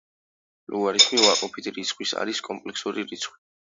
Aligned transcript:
ლოგარითმი 0.75 1.21
უარყოფითი 1.25 1.77
რიცხვის 1.79 2.17
არის 2.25 2.45
კომპლექსური 2.53 3.11
რიცხვი. 3.11 3.43